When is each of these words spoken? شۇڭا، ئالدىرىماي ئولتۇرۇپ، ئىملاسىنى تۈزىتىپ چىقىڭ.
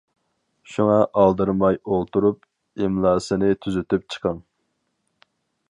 شۇڭا، 0.75 0.95
ئالدىرىماي 1.23 1.77
ئولتۇرۇپ، 1.97 2.49
ئىملاسىنى 2.85 3.53
تۈزىتىپ 3.67 4.11
چىقىڭ. 4.15 4.43